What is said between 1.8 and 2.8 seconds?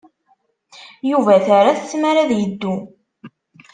tmara ad yeddu.